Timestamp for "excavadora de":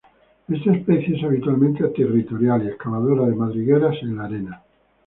2.69-3.35